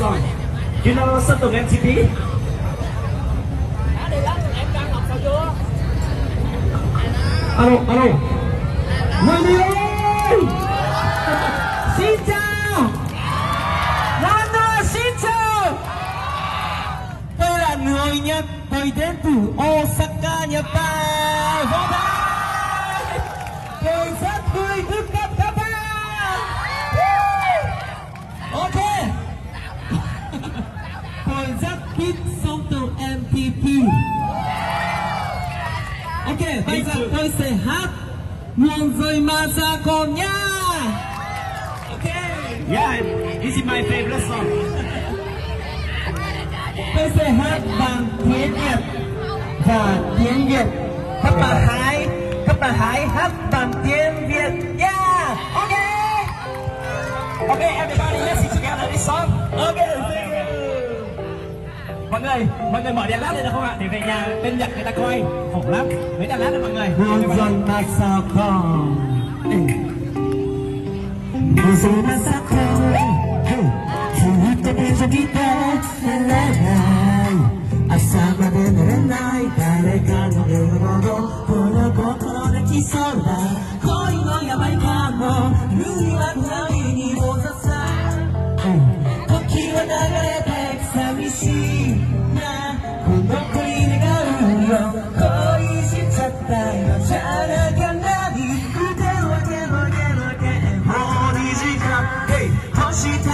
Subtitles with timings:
[0.00, 0.22] song.
[0.84, 1.84] You know Sơn Tùng MTP?
[7.56, 8.06] Alo, alo.
[9.26, 9.89] Người đi ơi!
[36.40, 37.88] Ok, bây giờ tôi sẽ hát.
[38.56, 40.32] Muôn rơi mà ra con nha
[41.90, 42.04] Ok.
[42.70, 43.02] Yeah,
[43.42, 44.46] this is my favorite song.
[46.96, 48.80] Tôi sẽ hát bằng tiếng Nhật
[49.66, 50.66] và tiếng Việt.
[51.22, 52.06] Các bạn hãy,
[52.46, 54.78] các bạn hãy hát bằng tiếng Việt.
[54.78, 55.72] Yeah, ok.
[57.48, 59.30] Ok, everybody, let's sing together this song.
[59.56, 60.19] Ok, thank you
[62.10, 63.76] mọi người mọi người mở đèn lát lên được không ạ?
[63.80, 65.22] Để về nhà bên nhật người ta coi.
[65.52, 65.86] Khổ lắm.
[66.18, 66.88] Mấy đèn lát đấy mọi người.
[66.88, 68.50] Hương Masako
[71.62, 72.56] Hương Masako
[74.20, 74.40] Hương
[74.82, 75.50] Masako
[77.90, 80.62] 朝まで寝れない誰かの笑
[81.02, 83.79] 顔この心で来そうだ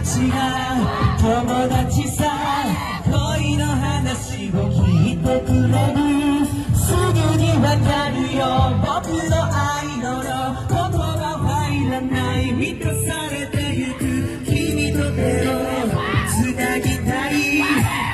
[0.00, 0.78] たちが
[1.20, 2.24] 友達さ
[3.04, 8.40] 恋の話を聞いてくれるすぐにわかるよ
[8.80, 10.24] 僕の愛のの
[10.68, 14.00] 言葉入らない満たされてゆく
[14.46, 15.60] 君と手を
[16.28, 17.60] つなぎたい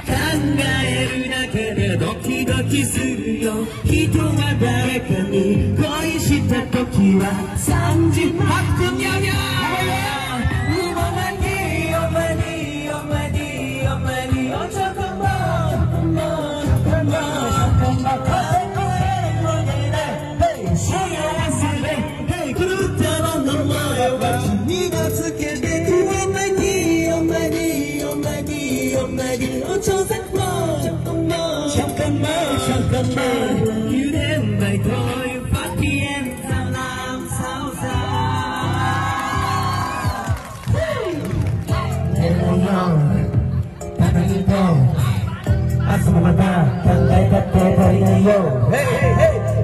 [0.06, 0.12] 考
[0.58, 7.56] えるだけでドキドキするよ人は誰かに恋した時は
[31.76, 33.48] trong cơn mơ chẳng cần mơ
[33.90, 38.02] như đêm ngày thôi phát khi em sao làm sao ra?
[42.14, 42.98] Hello young,
[43.98, 44.76] Tanahito,
[45.88, 48.40] Asumata, Tangay Tate Tarinayo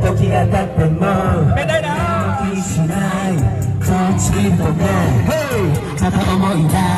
[0.03, 1.15] Toki ga tatte mo,
[1.57, 3.35] Namoki shinai,
[3.87, 4.97] Chonchi toge,
[6.01, 6.89] Tata omoi da,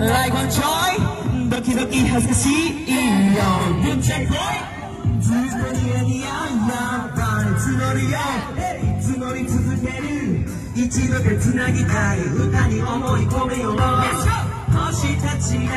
[0.00, 0.92] Lai Guan Choi,
[1.50, 2.75] Doki Doki Hasashi
[3.06, 3.42] よ
[3.82, 5.38] ぶっちゃこいずっと
[5.74, 6.32] 逃げにやや
[7.06, 7.20] っぱ
[7.56, 8.18] 募りや
[9.00, 10.06] 募り続ける。
[10.74, 15.72] 一度でつなぎたい歌に思い込めよう星たちが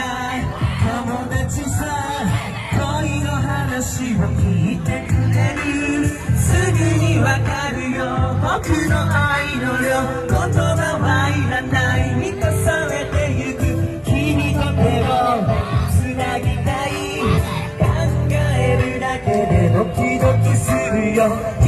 [1.05, 1.85] 友達さ
[2.71, 6.07] 恋の話を聞いてくれる。
[6.37, 7.99] すぐにわかるよ。
[8.41, 9.28] 僕の愛。
[21.29, 21.58] tomorrow.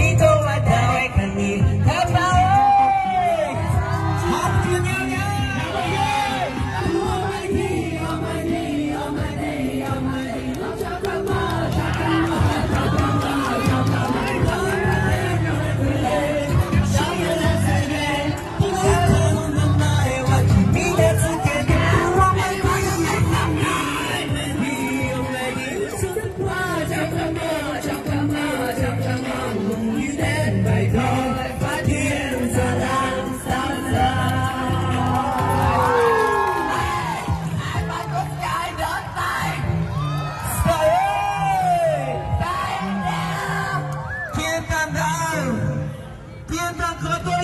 [47.02, 47.41] 喝多。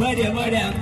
[0.00, 0.72] 10 điểm 10 điểm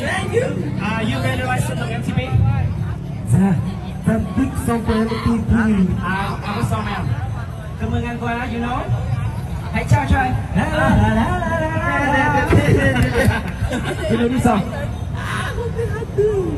[0.00, 0.48] Thank you
[0.82, 2.18] À, you ready to listen to MTV?
[3.32, 3.52] Dạ,
[4.06, 5.54] dạ big song của MTV
[6.02, 7.06] À, à, cái song em.
[7.80, 8.78] Cảm ơn anh qua, you know.
[9.72, 10.34] Hãy chào cho anh.
[10.56, 12.46] La la la la la la
[14.10, 14.60] You know this song.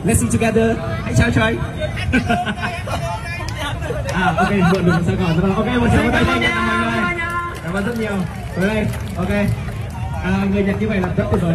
[0.05, 0.77] Let's sing together.
[1.05, 1.59] Hãy chào cho anh.
[4.13, 5.55] à, ok, mượn được một sao còn.
[5.55, 7.03] Ok, một tràng tay cho mọi người.
[7.65, 8.13] Cảm ơn rất nhiều.
[8.57, 8.87] Tới đây,
[9.17, 9.68] ok.
[10.23, 11.55] À, người Nhật như vậy là rất tuyệt vời.